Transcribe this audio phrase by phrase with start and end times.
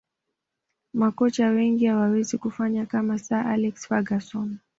[0.93, 4.57] makocha wengi hawawezi kufanya kama sir alex ferguson